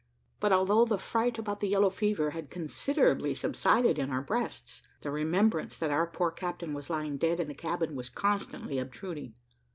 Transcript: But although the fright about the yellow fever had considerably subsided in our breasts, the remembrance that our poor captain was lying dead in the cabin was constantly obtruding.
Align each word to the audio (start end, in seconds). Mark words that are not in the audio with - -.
But 0.39 0.51
although 0.51 0.83
the 0.83 0.97
fright 0.97 1.37
about 1.37 1.59
the 1.59 1.67
yellow 1.67 1.91
fever 1.91 2.31
had 2.31 2.49
considerably 2.49 3.35
subsided 3.35 3.99
in 3.99 4.09
our 4.09 4.23
breasts, 4.23 4.81
the 5.01 5.11
remembrance 5.11 5.77
that 5.77 5.91
our 5.91 6.07
poor 6.07 6.31
captain 6.31 6.73
was 6.73 6.89
lying 6.89 7.17
dead 7.17 7.39
in 7.39 7.47
the 7.47 7.53
cabin 7.53 7.93
was 7.95 8.09
constantly 8.09 8.79
obtruding. 8.79 9.35